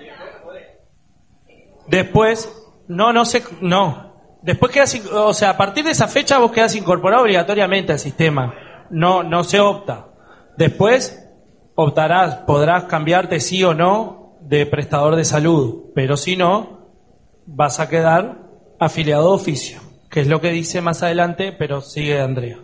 [1.88, 2.54] después,
[2.90, 4.05] no, no sé, no.
[4.46, 8.54] Después quedas, o sea, a partir de esa fecha vos quedas incorporado obligatoriamente al sistema.
[8.92, 10.10] No, no se opta.
[10.56, 11.28] Después
[11.74, 16.92] optarás, podrás cambiarte sí o no de prestador de salud, pero si no,
[17.48, 18.38] vas a quedar
[18.80, 19.82] afiliado de oficio,
[20.12, 22.60] que es lo que dice más adelante, pero sigue Andrea.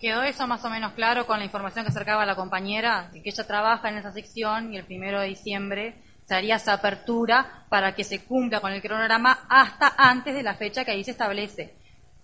[0.00, 3.10] ¿Quedó eso más o menos claro con la información que acercaba la compañera?
[3.12, 7.64] Que ella trabaja en esa sección y el primero de diciembre se haría esa apertura
[7.70, 11.12] para que se cumpla con el cronograma hasta antes de la fecha que ahí se
[11.12, 11.74] establece.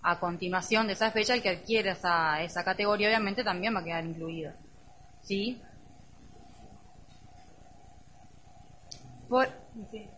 [0.02, 3.84] A continuación de esa fecha, el que adquiere esa, esa categoría obviamente también va a
[3.84, 4.52] quedar incluido.
[5.22, 5.62] ¿Sí?
[9.26, 9.48] Por-
[9.90, 10.10] sí.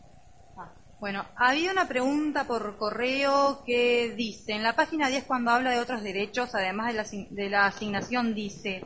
[0.57, 5.70] Ah, Bueno, había una pregunta por correo que dice, en la página 10 cuando habla
[5.70, 8.83] de otros derechos, además de la, de la asignación, dice...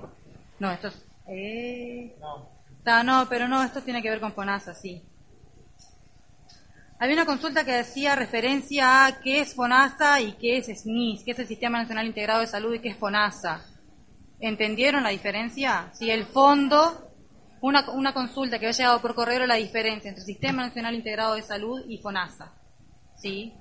[0.59, 1.07] No, esto es...
[1.27, 2.17] Eh,
[2.85, 5.03] No, pero no, esto tiene que ver con FONASA, sí.
[6.99, 11.31] Había una consulta que decía referencia a qué es FONASA y qué es SNIS, qué
[11.31, 13.65] es el Sistema Nacional Integrado de Salud y qué es FONASA.
[14.39, 15.91] ¿Entendieron la diferencia?
[15.95, 17.11] Si el fondo,
[17.63, 21.43] una, una consulta que había llegado por correo la diferencia entre Sistema Nacional Integrado de
[21.43, 22.53] Salud y FONASA.
[23.17, 23.55] ¿Sí?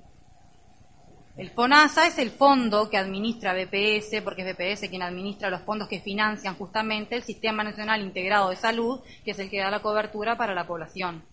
[1.36, 5.88] El FONASA es el fondo que administra BPS, porque es BPS quien administra los fondos
[5.88, 9.80] que financian justamente el Sistema Nacional Integrado de Salud, que es el que da la
[9.80, 11.24] cobertura para la población.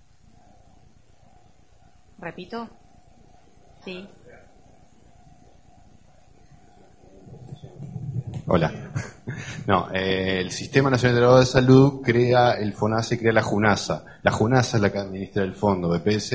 [2.19, 2.69] ¿Repito?
[3.83, 4.07] Sí.
[8.47, 8.71] Hola.
[9.65, 14.05] No, eh, el Sistema Nacional de Salud crea el FONASA crea la JUNASA.
[14.23, 15.89] La JUNASA es la que administra el fondo.
[15.89, 16.33] BPS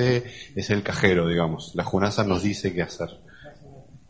[0.55, 1.73] es el cajero, digamos.
[1.75, 3.09] La JUNASA nos dice qué hacer.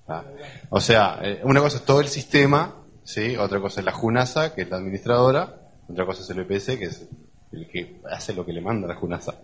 [0.09, 0.25] Ah.
[0.71, 3.37] O sea, eh, una cosa es todo el sistema, ¿sí?
[3.37, 5.61] Otra cosa es la JUNASA, que es la administradora.
[5.89, 7.09] Otra cosa es el BPS, que es
[7.53, 9.35] el que hace lo que le manda la JUNASA.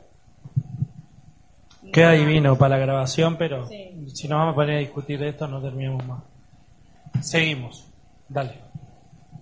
[1.93, 5.49] Queda divino para la grabación, pero si nos vamos a poner a discutir de esto
[5.49, 6.23] no terminamos más.
[7.21, 7.87] Seguimos.
[8.29, 8.61] Dale.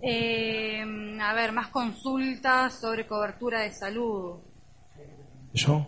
[0.01, 0.85] Eh,
[1.21, 4.39] a ver, más consultas sobre cobertura de salud.
[5.53, 5.87] ¿Yo?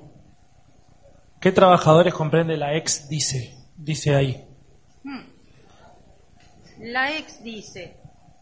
[1.41, 3.57] ¿Qué trabajadores comprende la ex dice?
[3.77, 4.48] Dice ahí.
[6.81, 7.97] La ex dice,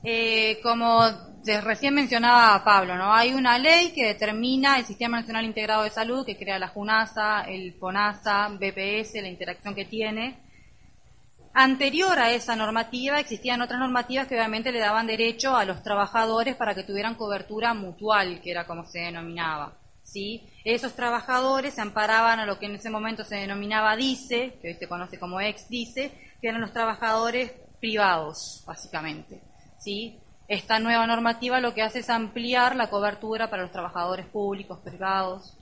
[0.04, 1.08] eh, como
[1.42, 3.12] de- recién mencionaba Pablo, ¿no?
[3.14, 7.42] Hay una ley que determina el Sistema Nacional Integrado de Salud, que crea la JUNASA,
[7.42, 10.38] el FONASA, BPS, la interacción que tiene.
[11.54, 16.54] Anterior a esa normativa existían otras normativas que obviamente le daban derecho a los trabajadores
[16.56, 19.72] para que tuvieran cobertura mutual, que era como se denominaba.
[20.02, 20.42] ¿sí?
[20.64, 24.74] Esos trabajadores se amparaban a lo que en ese momento se denominaba DICE, que hoy
[24.74, 26.10] se conoce como ex DICE,
[26.42, 29.42] que eran los trabajadores privados, básicamente.
[29.78, 30.18] ¿sí?
[30.48, 35.56] Esta nueva normativa lo que hace es ampliar la cobertura para los trabajadores públicos, privados.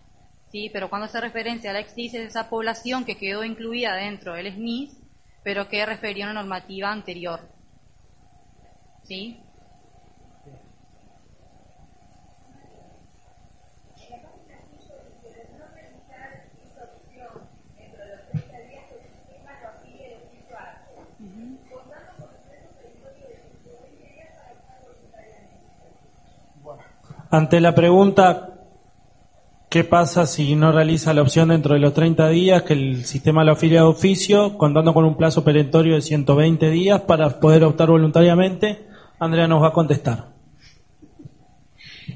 [0.51, 0.71] ¿sí?
[0.73, 4.35] Pero cuando se referencia a la ex DICE es esa población que quedó incluida dentro
[4.35, 4.97] del SNIS,
[5.43, 7.41] pero que refería a una normativa anterior.
[9.05, 9.44] ¿Sí?
[27.35, 28.51] Ante la pregunta,
[29.69, 33.43] ¿qué pasa si no realiza la opción dentro de los 30 días que el sistema
[33.43, 37.89] lo afilia de oficio, contando con un plazo perentorio de 120 días para poder optar
[37.89, 38.87] voluntariamente?
[39.19, 40.29] Andrea nos va a contestar.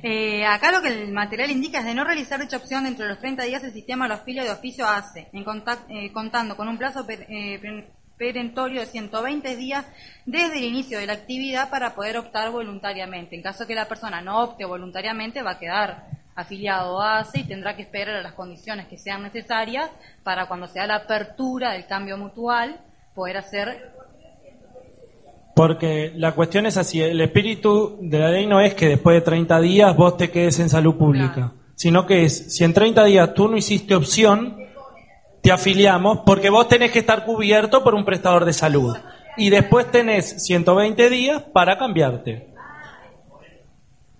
[0.04, 3.10] Eh, acá lo que el material indica es de no realizar dicha opción dentro de
[3.10, 5.44] los 30 días el sistema lo afilia de oficio hace, en
[5.88, 9.86] eh, contando con un plazo per- eh, perentorio de 120 días
[10.26, 13.36] desde el inicio de la actividad para poder optar voluntariamente.
[13.36, 17.44] En caso que la persona no opte voluntariamente, va a quedar afiliado a ACE y
[17.44, 19.90] tendrá que esperar a las condiciones que sean necesarias
[20.22, 22.80] para cuando sea la apertura del cambio mutual
[23.14, 23.92] poder hacer
[25.54, 29.22] Porque la cuestión es así, el espíritu de la ley no es que después de
[29.22, 31.54] 30 días vos te quedes en salud pública, Claro.
[31.74, 34.56] sino que es, si en 30 días tú no hiciste opción,
[35.42, 38.96] te afiliamos porque vos tenés que estar cubierto por un prestador de salud.
[39.36, 42.48] Y después tenés 120 días para cambiarte.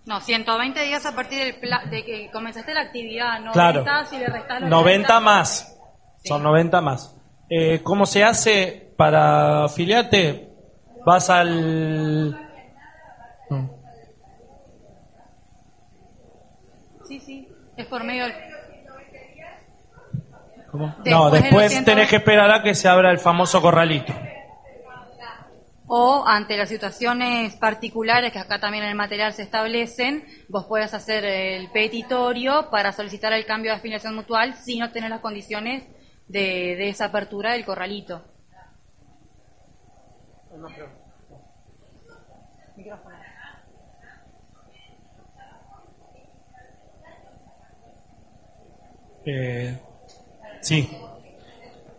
[0.07, 4.07] No, 120 días a partir del pla- de que comenzaste la actividad, 90 Claro.
[4.09, 5.79] si le restás los 90 más.
[6.23, 6.29] Sí.
[6.29, 7.15] Son 90 más.
[7.51, 10.49] Eh, ¿Cómo se hace para afiliarte?
[11.05, 12.39] Vas al...
[17.07, 18.35] Sí, sí, es por medio del...
[20.79, 21.83] No, después 120.
[21.85, 24.13] tenés que esperar a que se abra el famoso corralito.
[25.91, 30.93] O ante las situaciones particulares que acá también en el material se establecen, vos puedes
[30.93, 35.85] hacer el petitorio para solicitar el cambio de afiliación mutual si no tenés las condiciones
[36.29, 38.23] de, de esa apertura del corralito.
[49.25, 49.79] Eh,
[50.61, 50.89] sí.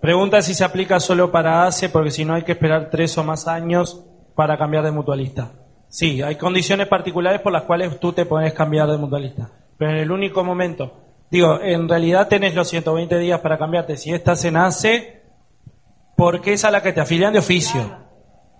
[0.01, 3.23] Pregunta si se aplica solo para ACE, porque si no hay que esperar tres o
[3.23, 4.01] más años
[4.35, 5.51] para cambiar de mutualista.
[5.89, 9.49] Sí, hay condiciones particulares por las cuales tú te puedes cambiar de mutualista.
[9.77, 10.93] Pero en el único momento,
[11.29, 13.97] digo, en realidad tenés los 120 días para cambiarte.
[13.97, 15.21] Si estás en ACE,
[16.15, 17.81] porque es a la que te afilian de oficio.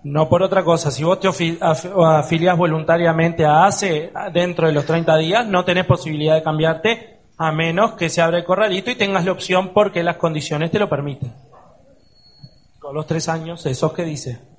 [0.02, 0.90] No por otra cosa.
[0.90, 5.64] Si vos te ofi- af- afilias voluntariamente a ACE dentro de los 30 días, no
[5.64, 9.72] tenés posibilidad de cambiarte a menos que se abra el corralito y tengas la opción
[9.72, 11.32] porque las condiciones te lo permiten.
[12.78, 14.49] Con los tres años, esos que dice.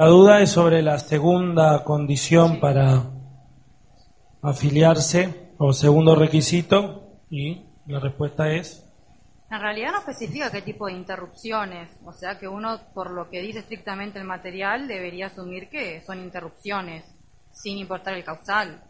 [0.00, 3.04] La duda es sobre la segunda condición para
[4.40, 8.90] afiliarse o segundo requisito y la respuesta es
[9.50, 13.42] En realidad no especifica qué tipo de interrupciones, o sea que uno, por lo que
[13.42, 17.04] dice estrictamente el material, debería asumir que son interrupciones,
[17.52, 18.82] sin importar el causal.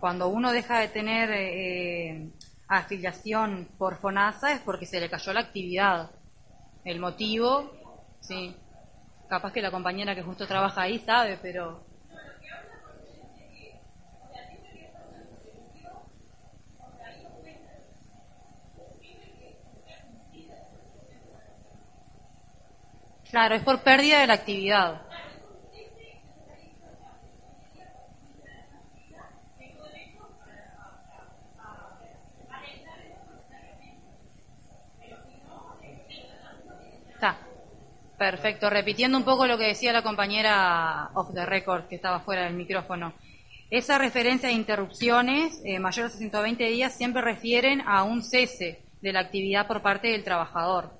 [0.00, 2.32] Cuando uno deja de tener eh,
[2.68, 6.10] afiliación por FONASA es porque se le cayó la actividad.
[6.86, 7.83] El motivo,
[8.26, 8.56] sí.
[9.28, 11.80] Capaz que la compañera que justo trabaja ahí sabe, pero
[23.30, 25.02] Claro, es por pérdida de la actividad.
[37.14, 37.36] Está.
[38.18, 38.70] Perfecto.
[38.70, 42.54] Repitiendo un poco lo que decía la compañera off the record que estaba fuera del
[42.54, 43.12] micrófono.
[43.70, 49.12] Esa referencia de interrupciones eh, mayores a 120 días siempre refieren a un cese de
[49.12, 50.92] la actividad por parte del trabajador.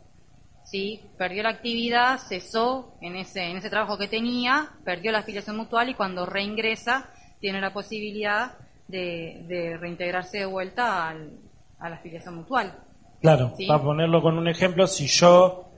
[0.65, 1.03] ¿sí?
[1.17, 5.89] Perdió la actividad, cesó en ese, en ese trabajo que tenía, perdió la afiliación mutual
[5.91, 8.55] y cuando reingresa tiene la posibilidad
[8.89, 11.39] de, de reintegrarse de vuelta al-
[11.79, 12.75] a la afiliación mutual.
[13.21, 13.67] Claro, Sí.
[13.67, 15.69] para ponerlo con un ejemplo, si yo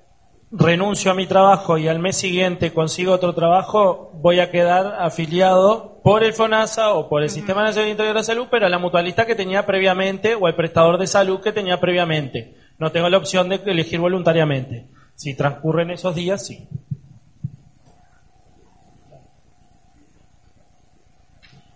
[0.50, 6.00] renuncio a mi trabajo y al mes siguiente consigo otro trabajo, voy a quedar afiliado
[6.02, 9.26] por el FONASA o por el Sistema Nacional de de Salud, pero a la mutualista
[9.26, 12.56] que tenía previamente o al prestador de salud que tenía previamente.
[12.78, 14.88] No tengo la opción de elegir voluntariamente.
[15.14, 16.68] Si transcurren esos días, sí.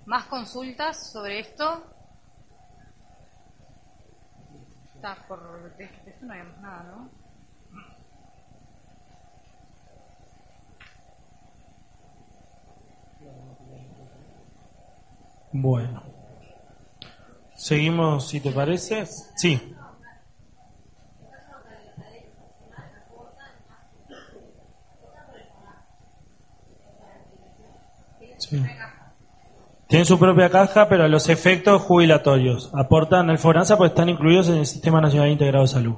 [0.04, 1.84] ¿Más consultas sobre esto?
[4.94, 5.74] Está por...
[5.76, 7.19] De esto no hay más nada, ¿no?
[15.52, 16.02] Bueno.
[17.54, 19.06] Seguimos, si te parece.
[19.36, 19.74] Sí.
[28.38, 28.64] Sí.
[29.86, 34.58] Tienen su propia caja, pero los efectos jubilatorios aportan al FONASA porque están incluidos en
[34.58, 35.96] el Sistema Nacional Integrado de Salud.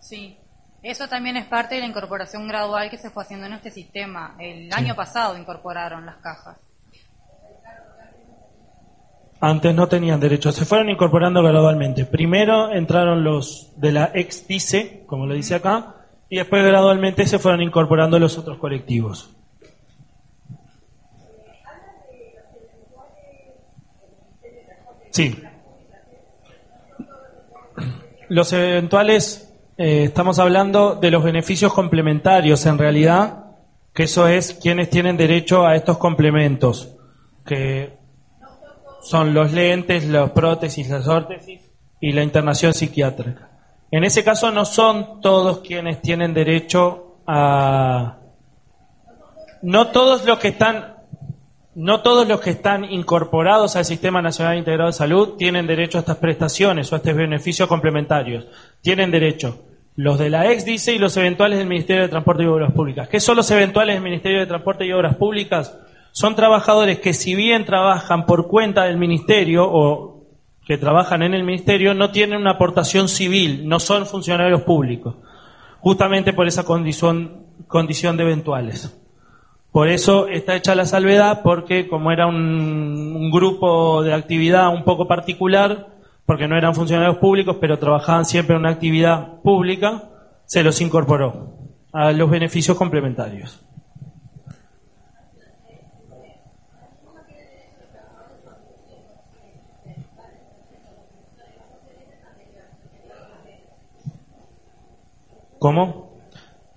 [0.00, 0.38] Sí.
[0.82, 4.34] Eso también es parte de la incorporación gradual que se fue haciendo en este sistema.
[4.38, 6.58] El año pasado incorporaron las cajas.
[9.40, 12.04] Antes no tenían derecho, se fueron incorporando gradualmente.
[12.04, 15.96] Primero entraron los de la ex dice, como lo dice acá,
[16.28, 19.34] y después gradualmente se fueron incorporando los otros colectivos.
[25.10, 25.42] Sí.
[28.28, 33.44] Los eventuales, eh, estamos hablando de los beneficios complementarios en realidad,
[33.94, 36.96] que eso es quienes tienen derecho a estos complementos,
[37.44, 37.98] que
[39.02, 41.60] son los lentes, las prótesis, las órtesis
[42.00, 43.50] y la internación psiquiátrica.
[43.90, 48.18] En ese caso no son todos quienes tienen derecho a...
[49.60, 50.96] No todos los que están...
[51.74, 56.00] No todos los que están incorporados al Sistema Nacional Integrado de Salud tienen derecho a
[56.00, 58.46] estas prestaciones o a estos beneficios complementarios.
[58.82, 59.58] Tienen derecho
[59.96, 63.08] los de la ex dice y los eventuales del Ministerio de Transporte y Obras Públicas.
[63.08, 65.78] ¿Qué son los eventuales del Ministerio de Transporte y Obras Públicas?
[66.12, 70.24] Son trabajadores que si bien trabajan por cuenta del Ministerio o
[70.66, 75.16] que trabajan en el Ministerio, no tienen una aportación civil, no son funcionarios públicos,
[75.80, 78.98] justamente por esa condición, condición de eventuales.
[79.72, 82.36] Por eso está hecha la salvedad, porque como era un,
[83.16, 85.88] un grupo de actividad un poco particular,
[86.26, 90.10] porque no eran funcionarios públicos, pero trabajaban siempre en una actividad pública,
[90.44, 91.58] se los incorporó
[91.92, 93.64] a los beneficios complementarios.
[105.58, 106.18] ¿Cómo?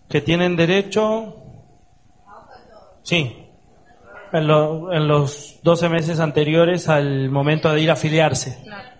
[0.07, 1.37] Que tienen derecho.
[3.01, 3.35] Sí.
[4.31, 8.61] En, lo, en, los 12 meses anteriores al momento de ir a afiliarse.
[8.63, 8.94] Claro.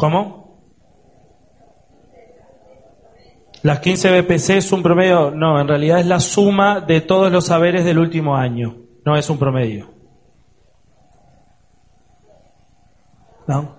[0.00, 0.62] ¿Cómo?
[3.62, 7.44] Las 15 BPC es un promedio, no, en realidad es la suma de todos los
[7.44, 9.90] saberes del último año, no es un promedio.
[13.46, 13.76] ¿No?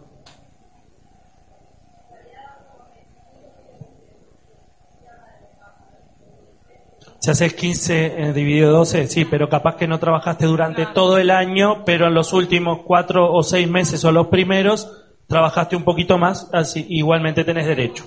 [7.17, 11.32] Si haces 15 eh, dividido 12, sí, pero capaz que no trabajaste durante todo el
[11.32, 15.01] año, pero en los últimos cuatro o seis meses o los primeros
[15.32, 18.04] trabajaste un poquito más, así igualmente tenés derecho.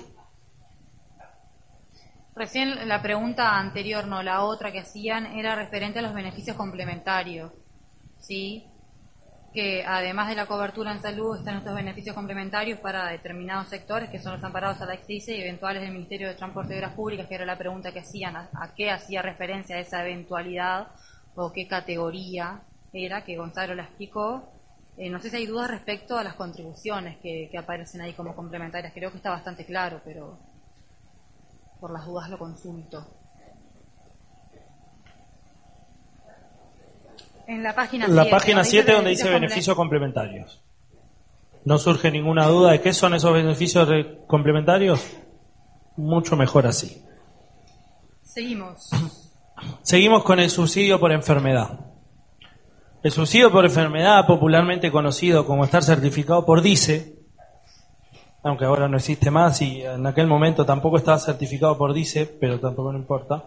[2.35, 7.51] Recién la pregunta anterior, no, la otra que hacían era referente a los beneficios complementarios,
[8.19, 8.67] ¿sí?
[9.55, 14.19] Que además de la cobertura en salud están estos beneficios complementarios para determinados sectores que
[14.19, 17.25] son los amparados a la exticia y eventuales del Ministerio de Transporte y Obras Públicas,
[17.25, 20.89] que era la pregunta que hacían, a, a qué hacía referencia esa eventualidad
[21.35, 22.61] o qué categoría
[22.93, 24.54] era, que Gonzalo la explicó.
[24.97, 28.35] Eh, no sé si hay dudas respecto a las contribuciones que, que aparecen ahí como
[28.35, 30.37] complementarias, creo que está bastante claro, pero
[31.79, 33.05] por las dudas lo consulto.
[37.47, 38.31] En la página La 7.
[38.31, 40.61] página 7 donde dice beneficios complementarios.
[41.63, 43.87] ¿No surge ninguna duda de qué son esos beneficios
[44.27, 45.05] complementarios?
[45.97, 47.03] Mucho mejor así.
[48.23, 48.89] Seguimos.
[49.81, 51.84] Seguimos con el subsidio por enfermedad.
[53.05, 57.19] El subsidio por enfermedad, popularmente conocido como estar certificado por DICE,
[58.41, 62.59] aunque ahora no existe más y en aquel momento tampoco estaba certificado por DICE, pero
[62.59, 63.43] tampoco no importa,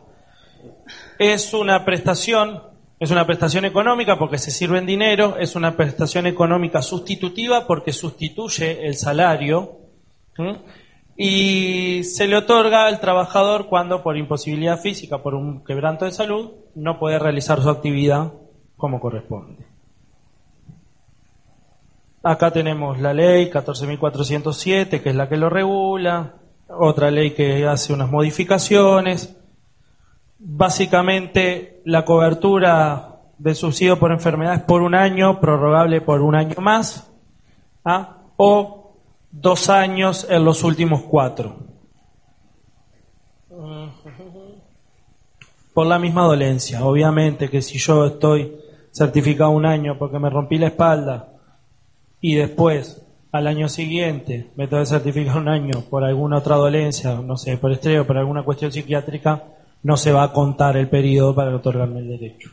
[1.18, 2.62] es una prestación,
[3.00, 7.92] es una prestación económica porque se sirve en dinero, es una prestación económica sustitutiva porque
[7.92, 9.78] sustituye el salario
[11.16, 16.52] y se le otorga al trabajador cuando por imposibilidad física, por un quebranto de salud,
[16.76, 18.34] no puede realizar su actividad
[18.78, 19.66] como corresponde.
[22.22, 26.34] Acá tenemos la ley 14.407, que es la que lo regula,
[26.68, 29.36] otra ley que hace unas modificaciones.
[30.38, 36.56] Básicamente, la cobertura del subsidio por enfermedad es por un año, prorrogable por un año
[36.60, 37.10] más,
[37.84, 38.18] ¿ah?
[38.36, 38.94] o
[39.30, 41.56] dos años en los últimos cuatro.
[45.72, 46.84] Por la misma dolencia.
[46.84, 48.67] Obviamente que si yo estoy
[48.98, 51.28] certificado un año porque me rompí la espalda
[52.20, 57.14] y después al año siguiente me tengo que certificar un año por alguna otra dolencia,
[57.14, 59.44] no sé, por estrés por alguna cuestión psiquiátrica,
[59.82, 62.50] no se va a contar el periodo para otorgarme el derecho.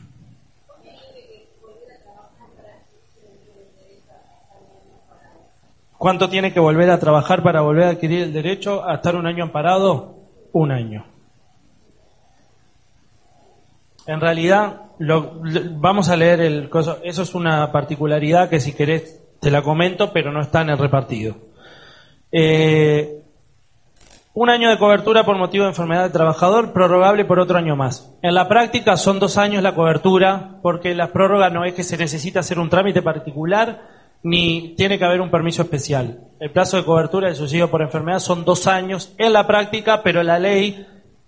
[5.98, 9.26] ¿Cuánto tiene que volver a trabajar para volver a adquirir el derecho a estar un
[9.26, 10.14] año amparado?
[10.52, 11.15] Un año.
[14.06, 15.34] En realidad, lo-
[15.78, 16.98] vamos a leer el coso.
[17.02, 20.78] Eso es una particularidad que si querés te la comento, pero no está en el
[20.78, 21.36] repartido.
[22.32, 23.22] Eh,
[24.34, 28.12] un año de cobertura por motivo de enfermedad del trabajador, prorrogable por otro año más.
[28.22, 31.96] En la práctica son dos años la cobertura, porque la prórroga no es que se
[31.96, 33.80] necesita hacer un trámite particular,
[34.22, 36.20] ni tiene que haber un permiso especial.
[36.40, 40.22] El plazo de cobertura del subsidio por enfermedad son dos años en la práctica, pero
[40.22, 40.86] la ley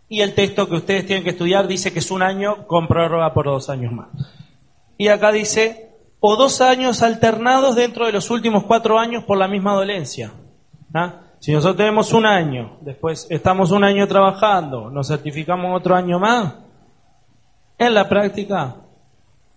[0.08, 3.34] y el texto que ustedes tienen que estudiar dice que es un año con prórroga
[3.34, 4.08] por dos años más.
[4.96, 5.90] Y acá dice,
[6.20, 10.32] o dos años alternados dentro de los últimos cuatro años por la misma dolencia.
[10.94, 11.20] ¿Ah?
[11.38, 16.54] Si nosotros tenemos un año, después estamos un año trabajando, nos certificamos otro año más,
[17.78, 18.76] en la práctica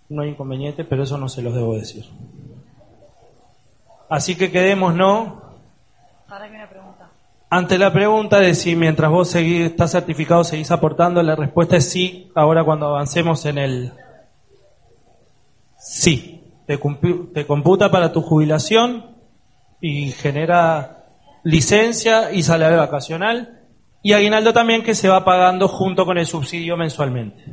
[0.09, 2.05] no hay inconveniente, pero eso no se los debo decir.
[4.09, 5.41] Así que quedemos, ¿no?
[6.27, 7.09] Ahora hay una pregunta.
[7.53, 11.91] Ante la pregunta de si mientras vos seguís, estás certificado seguís aportando, la respuesta es
[11.91, 12.31] sí.
[12.33, 13.91] Ahora cuando avancemos en el
[15.77, 16.79] sí, te,
[17.33, 19.17] te computa para tu jubilación
[19.81, 21.07] y genera
[21.43, 23.59] licencia y salario vacacional
[24.01, 27.43] y aguinaldo también que se va pagando junto con el subsidio mensualmente.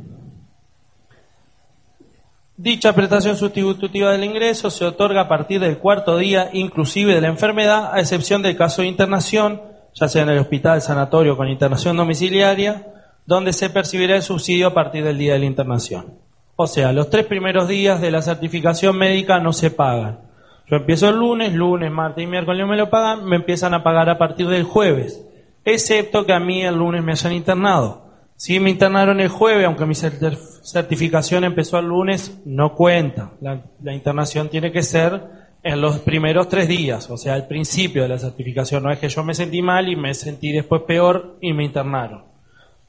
[2.55, 7.27] Dicha prestación sustitutiva del ingreso se otorga a partir del cuarto día, inclusive de la
[7.27, 9.68] enfermedad, a excepción del caso de internación,
[9.99, 12.87] ya sea en el hospital, sanatorio con internación domiciliaria,
[13.25, 16.15] donde se percibirá el subsidio a partir del día de la internación.
[16.55, 20.19] O sea, los tres primeros días de la certificación médica no se pagan.
[20.67, 24.09] Yo empiezo el lunes, lunes, martes y miércoles me lo pagan, me empiezan a pagar
[24.09, 25.25] a partir del jueves,
[25.65, 28.05] excepto que a mí el lunes me hayan internado.
[28.35, 33.31] Si me internaron el jueves, aunque mi certi- certificación empezó el lunes, no cuenta.
[33.41, 38.09] La internación tiene que ser en los primeros tres días, o sea, al principio de
[38.09, 38.83] la certificación.
[38.83, 42.23] No es que yo me sentí mal y me sentí después peor y me internaron.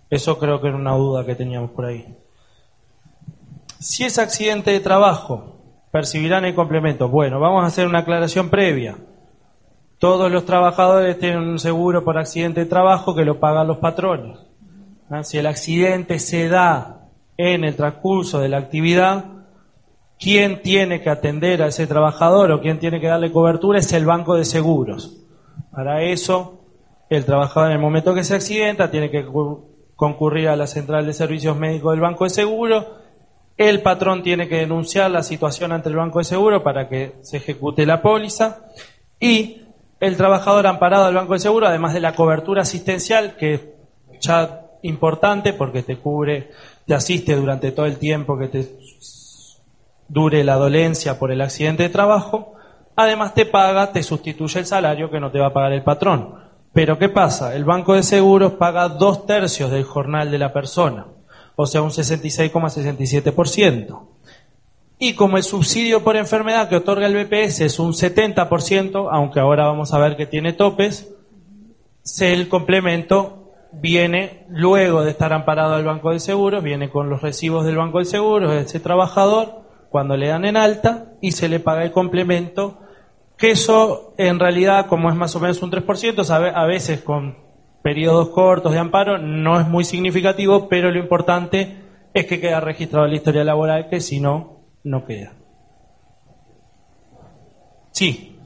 [0.09, 2.17] Eso creo que era una duda que teníamos por ahí.
[3.79, 5.61] Si es accidente de trabajo,
[5.91, 7.09] percibirán el complemento.
[7.09, 8.99] Bueno, vamos a hacer una aclaración previa.
[9.99, 14.39] Todos los trabajadores tienen un seguro por accidente de trabajo que lo pagan los patrones.
[15.11, 15.23] ¿Ah?
[15.23, 19.40] Si el accidente se da en el transcurso de la actividad,
[20.21, 24.05] quien tiene que atender a ese trabajador o quien tiene que darle cobertura es el
[24.05, 25.17] banco de seguros.
[25.73, 26.61] Para eso,
[27.09, 29.25] el trabajador en el momento que se accidenta tiene que
[29.97, 32.87] concurrir a la central de servicios médicos del banco de seguros.
[33.57, 37.39] El patrón tiene que denunciar la situación ante el banco de seguro para que se
[37.39, 38.67] ejecute la póliza.
[39.19, 39.63] Y
[40.01, 43.61] el trabajador amparado al banco de seguro, además de la cobertura asistencial, que es
[44.21, 46.51] ya importante porque te cubre,
[46.87, 48.69] te asiste durante todo el tiempo que te
[50.11, 52.53] dure la dolencia por el accidente de trabajo,
[52.97, 56.35] además te paga, te sustituye el salario que no te va a pagar el patrón.
[56.73, 57.55] Pero ¿qué pasa?
[57.55, 61.07] El banco de seguros paga dos tercios del jornal de la persona,
[61.57, 64.01] o sea, un 66,67%.
[64.99, 69.67] Y como el subsidio por enfermedad que otorga el BPS es un 70%, aunque ahora
[69.67, 71.15] vamos a ver que tiene topes,
[72.21, 77.65] el complemento viene luego de estar amparado al banco de seguros, viene con los recibos
[77.65, 81.83] del banco de seguros ese trabajador cuando le dan en alta y se le paga
[81.83, 82.79] el complemento,
[83.37, 87.37] que eso en realidad, como es más o menos un 3%, a veces con
[87.83, 91.77] periodos cortos de amparo no es muy significativo, pero lo importante
[92.15, 95.33] es que queda registrado en la historia laboral, que si no, no queda.
[97.91, 98.39] Sí.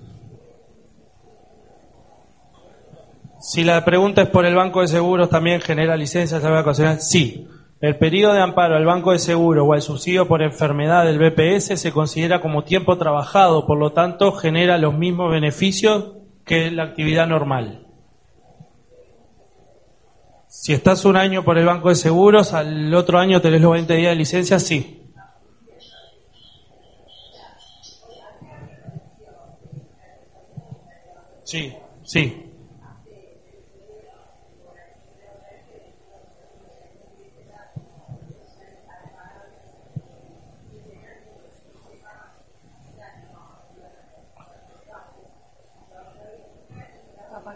[3.40, 7.48] Si la pregunta es por el Banco de Seguros, ¿también genera licencias de Sí.
[7.84, 11.78] El periodo de amparo al banco de seguro o al subsidio por enfermedad del BPS
[11.78, 16.14] se considera como tiempo trabajado, por lo tanto genera los mismos beneficios
[16.46, 17.86] que la actividad normal.
[20.48, 23.94] Si estás un año por el banco de seguros, al otro año tenés los 20
[23.96, 25.02] días de licencia, sí.
[31.42, 32.43] Sí, sí.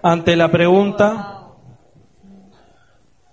[0.03, 1.49] Ante la pregunta,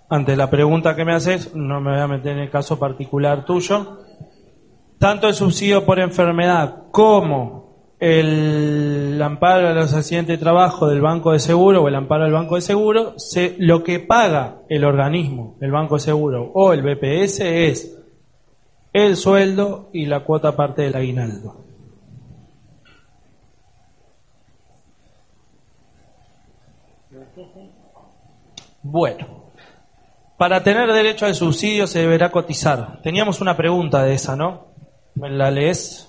[0.08, 3.44] ante la pregunta que me haces, no me voy a meter en el caso particular
[3.44, 4.00] tuyo,
[4.98, 7.66] tanto el subsidio por enfermedad como
[7.98, 12.32] el amparo a los accidentes de trabajo del banco de seguro o el amparo al
[12.32, 16.82] banco de seguro, se, lo que paga el organismo, el banco de seguro o el
[16.82, 17.98] BPS es
[18.92, 21.65] el sueldo y la cuota parte del aguinaldo.
[28.88, 29.50] Bueno,
[30.38, 33.02] para tener derecho al subsidio se deberá cotizar.
[33.02, 34.68] Teníamos una pregunta de esa, ¿no?
[35.16, 36.08] ¿Me la lees?